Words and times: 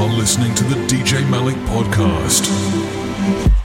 are 0.00 0.08
listening 0.16 0.54
to 0.54 0.64
the 0.64 0.76
DJ 0.86 1.28
Malik 1.28 1.56
Podcast. 1.66 3.59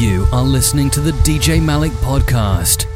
You 0.00 0.24
are 0.32 0.42
listening 0.42 0.88
to 0.92 1.00
the 1.00 1.10
DJ 1.10 1.62
Malik 1.62 1.92
podcast. 2.00 2.86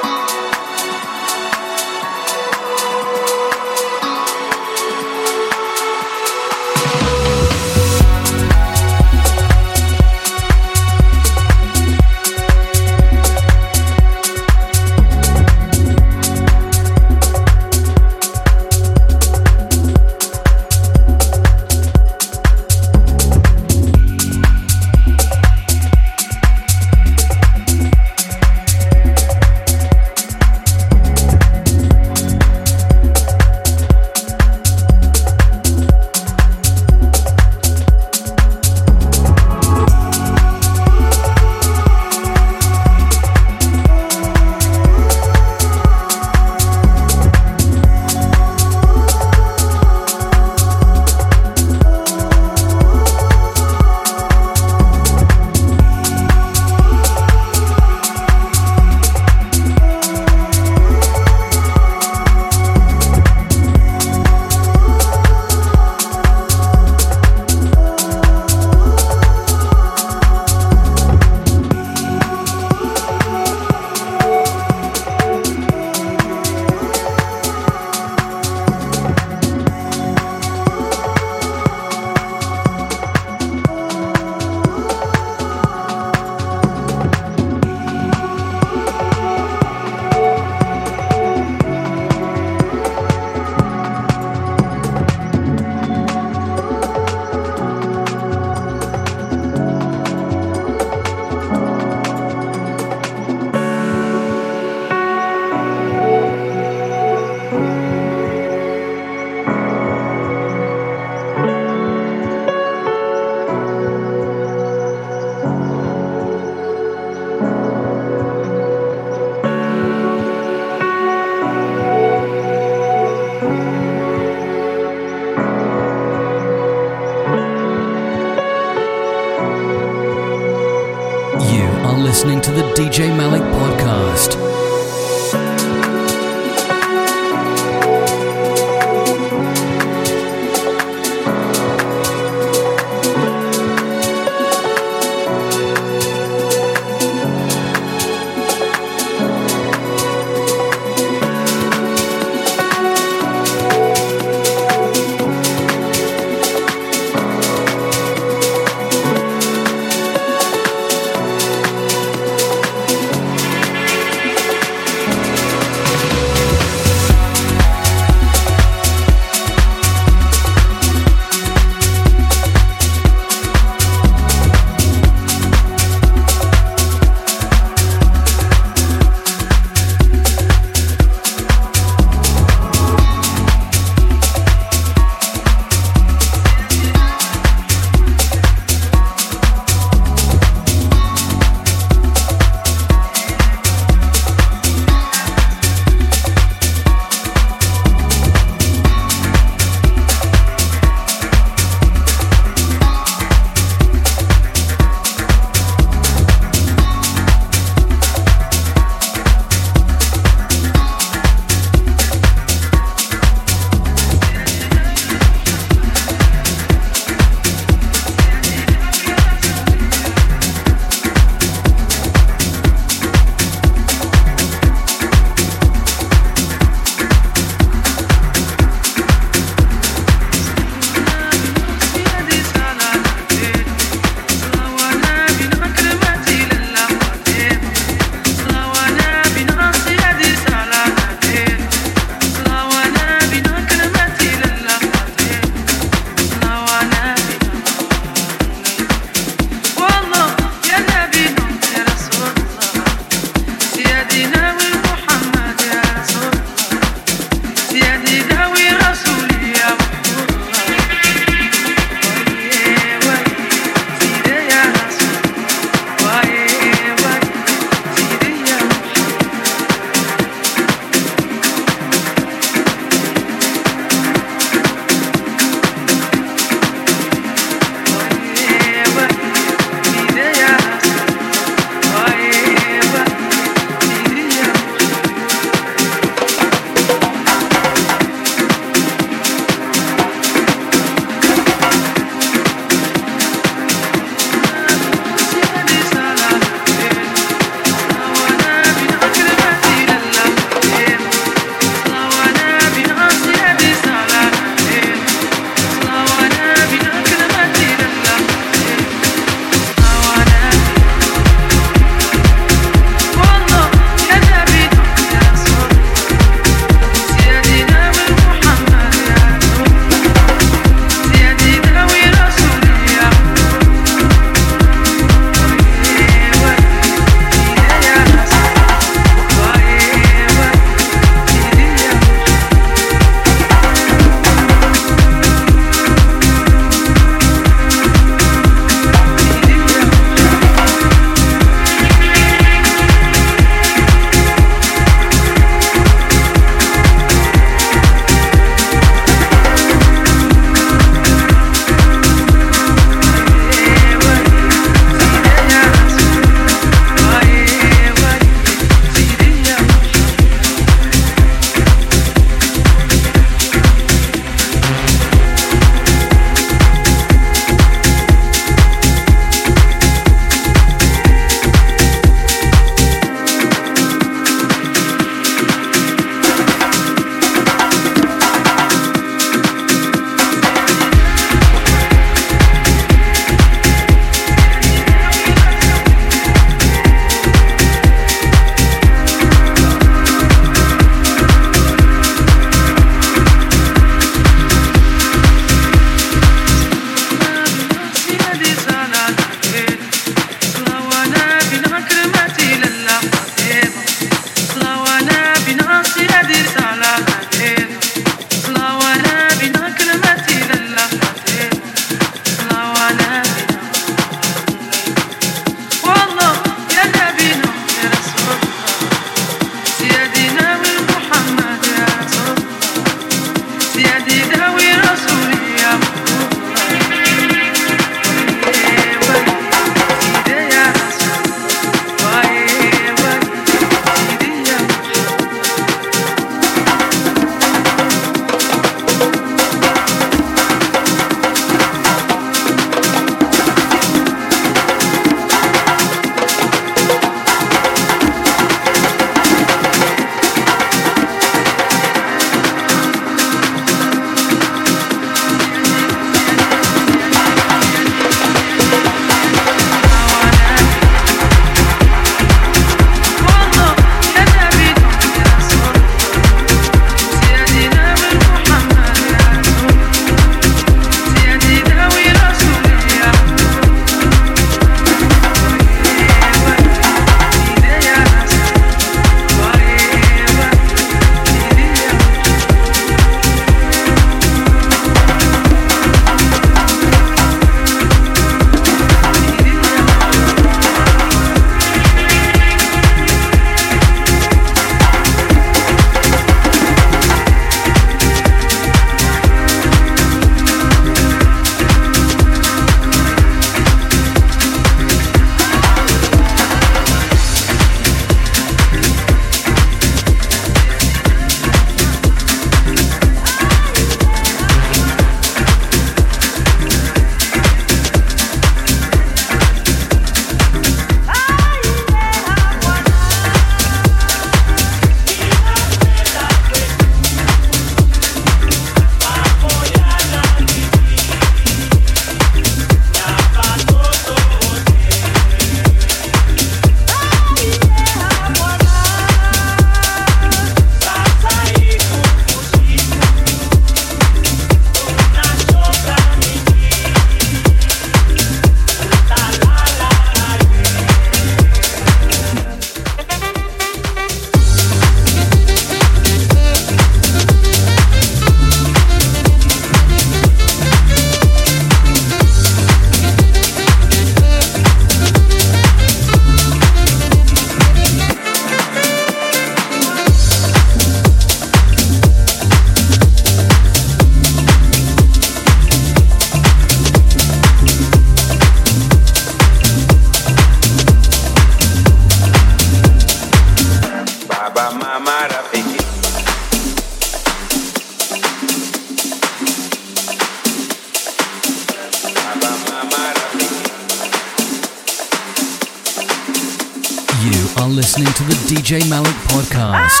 DJ 598.71 598.87
Malik 598.87 599.19
Podcast. 599.27 600.00